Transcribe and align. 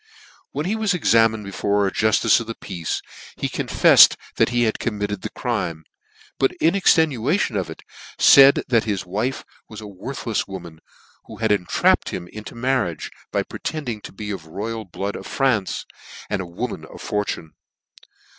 When 0.49 0.65
he 0.65 0.75
was 0.75 0.95
examined 0.95 1.43
before 1.43 1.85
a 1.85 1.93
jultice 1.93 2.39
of 2.39 2.49
peace, 2.59 3.03
he 3.37 3.47
confeflcd 3.47 4.15
that 4.37 4.49
he 4.49 4.63
had 4.63 4.79
committed 4.79 5.21
the 5.21 5.29
crime; 5.29 5.83
but, 6.39 6.53
in 6.53 6.73
extenuation 6.73 7.55
of 7.55 7.69
it, 7.69 7.83
faid 8.17 8.63
that 8.67 8.85
his 8.85 9.05
wife 9.05 9.45
was 9.69 9.79
a 9.79 9.83
worthlefs 9.85 10.47
woman, 10.47 10.79
who 11.25 11.35
had 11.35 11.51
entrapped 11.51 12.09
him 12.09 12.27
into 12.29 12.55
marriage, 12.55 13.11
by 13.31 13.43
pretending 13.43 14.01
to 14.01 14.11
be 14.11 14.31
of 14.31 14.41
(he 14.41 14.47
blood 14.47 14.55
royal 14.91 15.21
of 15.21 15.27
France, 15.27 15.85
and 16.31 16.41
a 16.41 16.47
woman 16.47 16.83
of 16.85 16.99
fortune. 16.99 17.53